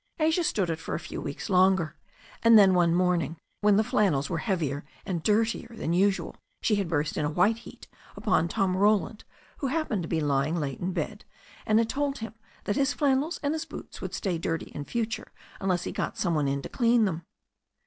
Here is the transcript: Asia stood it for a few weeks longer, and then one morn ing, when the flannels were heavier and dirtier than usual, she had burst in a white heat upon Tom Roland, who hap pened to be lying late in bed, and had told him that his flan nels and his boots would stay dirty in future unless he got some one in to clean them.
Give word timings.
Asia 0.19 0.43
stood 0.43 0.71
it 0.71 0.79
for 0.79 0.95
a 0.95 0.99
few 0.99 1.21
weeks 1.21 1.47
longer, 1.47 1.95
and 2.41 2.57
then 2.57 2.73
one 2.73 2.95
morn 2.95 3.21
ing, 3.21 3.37
when 3.59 3.75
the 3.75 3.83
flannels 3.83 4.31
were 4.31 4.39
heavier 4.39 4.83
and 5.05 5.21
dirtier 5.21 5.75
than 5.75 5.93
usual, 5.93 6.35
she 6.59 6.73
had 6.77 6.87
burst 6.89 7.17
in 7.17 7.23
a 7.25 7.29
white 7.29 7.59
heat 7.59 7.87
upon 8.15 8.47
Tom 8.47 8.75
Roland, 8.75 9.23
who 9.57 9.67
hap 9.67 9.89
pened 9.89 10.01
to 10.01 10.07
be 10.07 10.19
lying 10.19 10.55
late 10.59 10.79
in 10.79 10.91
bed, 10.91 11.23
and 11.67 11.77
had 11.77 11.87
told 11.89 12.17
him 12.17 12.33
that 12.63 12.77
his 12.77 12.93
flan 12.93 13.19
nels 13.19 13.39
and 13.43 13.53
his 13.53 13.65
boots 13.65 14.01
would 14.01 14.15
stay 14.15 14.39
dirty 14.39 14.71
in 14.71 14.85
future 14.85 15.31
unless 15.59 15.83
he 15.83 15.91
got 15.91 16.17
some 16.17 16.33
one 16.33 16.47
in 16.47 16.63
to 16.63 16.69
clean 16.69 17.05
them. 17.05 17.23